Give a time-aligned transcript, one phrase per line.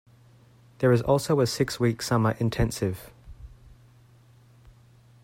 [0.79, 3.13] There is also a Six Week Summer Intensive.